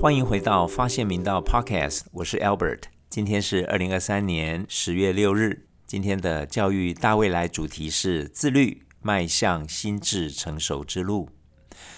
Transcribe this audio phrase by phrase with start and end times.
[0.00, 2.82] 欢迎回到发现明道 Podcast，我是 Albert。
[3.08, 5.66] 今天是二零二三年十月六日。
[5.86, 11.28] 今天的教育大未来主题是自律，迈向心智成熟之路。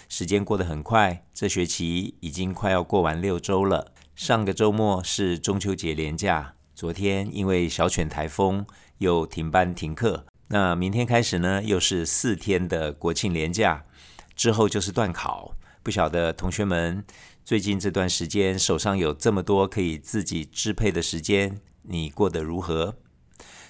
[0.08, 3.92] 时间过得很快，这学期已经快要过完六周了。
[4.14, 8.66] 上个周末是中秋节连假，昨天因为小犬台风
[8.98, 10.26] 又停班停课。
[10.48, 13.86] 那明天开始呢，又是四天的国庆连假，
[14.34, 15.56] 之后就是断考。
[15.82, 17.02] 不晓得同学们
[17.42, 22.98] 最近这段时间手上有这么多可以自己支配的时间，你过得如何？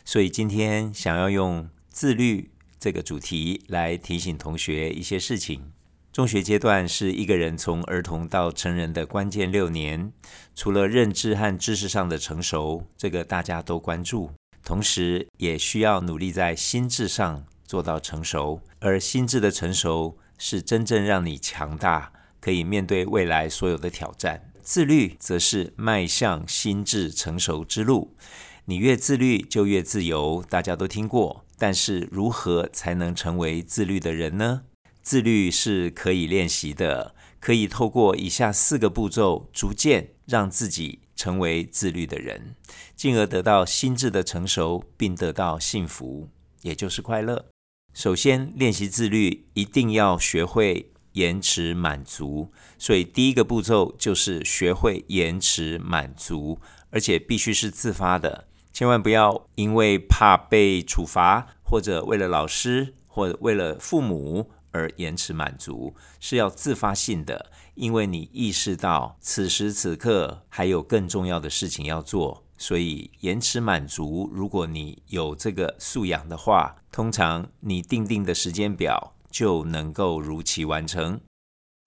[0.05, 2.51] 所以今天想要用自律
[2.81, 5.71] 这个主题来提醒同学一些事情。
[6.17, 10.11] 中学阶段是一个人从儿童到成人的关键六年，
[10.55, 14.31] 除了认知和知识上的成熟，这个大家都关注，
[14.65, 20.17] 同时也需要努力在心智上做到成熟，而心智的成熟。
[20.39, 24.51] 是真正让你强大，可以面对未来所有的挑战。
[24.63, 28.17] 自律则是迈向心智成熟之路。
[28.65, 30.43] 你越自律，就越自由。
[30.49, 34.63] 大家都听过，但是如何才能成为自律的人呢？
[35.07, 42.57] 自律是可以练习的，可以透过以下四个步骤，逐渐让自己成为自律的人，
[42.97, 46.29] 进而得到心智的成熟，并得到幸福，
[46.63, 47.47] 也就是快乐。
[47.95, 56.59] 首先，练习自律一定要学会延迟满足，所以第一个步骤就是学会延迟满足，
[56.91, 72.45] 而且必须是自发的，千万不要因为怕被处罚，或者为了老师，或者为了父母而延迟满足，是要自发性的，因为你意识到此时此刻还有更重要的事情要做。
[72.59, 81.21] 所以延迟满足，如果你有这个素养的话，通常你定定的时间表就能够如期完成。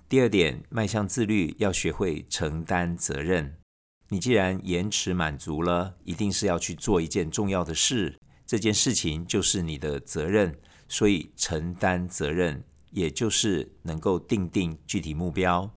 [0.08, 3.56] 第二点，迈向自律，要学会承担责任。
[4.10, 10.60] 你既然延迟满足了，一定是要去做一件重要的事，这件事情就是你的责任。
[10.88, 15.72] 所以承担责任，也就是能够定定具体目标，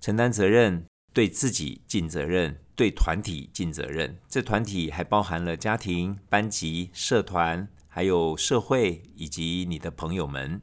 [0.00, 2.60] 承担责任，对自己尽责任。
[2.76, 10.62] 对团体尽责任，这团体还包含了家庭、班级、社团，还有社会以及你的朋友们。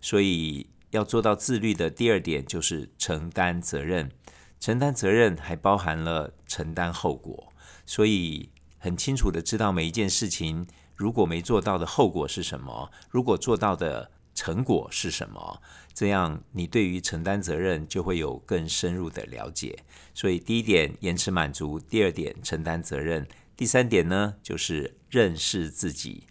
[0.00, 4.12] 所以要做到自律的第二点就是承担责任。
[4.60, 7.52] 承担责任还包含了承担后果，
[7.84, 15.60] 所以很清楚的知道每一件事情如果没做到的后果是什么，如果做到的成果是什么。
[15.92, 19.82] 这样，你对于承担责任就会有更深入的了解。
[20.14, 23.26] 所以，第一点延迟满足，第二点承担责任，
[23.56, 26.24] 第三点呢就是认识自己。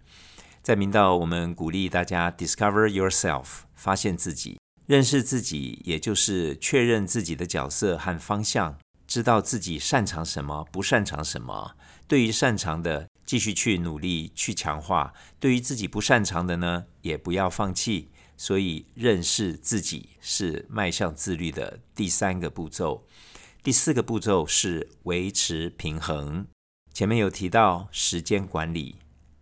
[0.61, 3.45] 在明道，我们鼓励大家 discover yourself，
[3.75, 8.77] 发现自己，认识自己，也就是确认自己的角色和方向，
[9.07, 11.75] 知道自己擅长什么，不擅长什么。
[12.07, 18.09] 对于擅长的，继续去努力去强化；对于自己不擅长的呢，也不要放弃。
[18.37, 23.07] 所以，认识自己是迈向自律的第三个步骤。
[23.63, 26.45] 第四个步骤是维持平衡。
[26.93, 28.97] 前面有提到时间管理，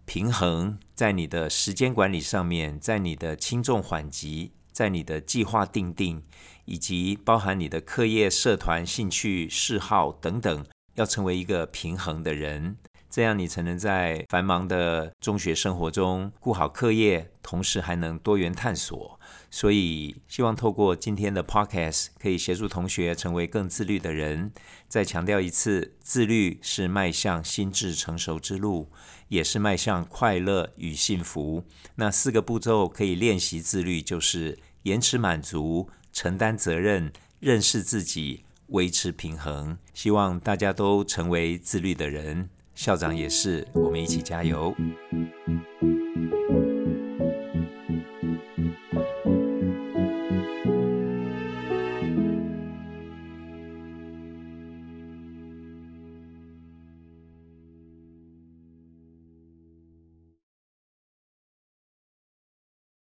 [0.05, 6.22] 平衡在你的时间管理上面，在你的轻重缓急，在你的计划定定，
[6.66, 12.77] 以及包含你的课业、社团、兴趣、嗜好等等，要成为一个平衡的人。
[13.13, 19.19] 这样你才能在繁忙的中学生活中顾好课业，同时还能多元探索。
[19.51, 24.52] 所以，希望透过今天的 podcast，可以协助同学成为更自律的人。
[24.88, 28.90] 再强调一次，自律是迈向心智成熟之路，
[29.28, 31.63] 也是迈向快乐与幸福。
[31.97, 39.78] 那四个步骤可以练习自律，就是延迟满足、承担责任、认识自己、维持平衡。
[39.94, 42.50] 希望大家都成为自律的人。
[42.73, 44.75] 校长也是，我们一起加油。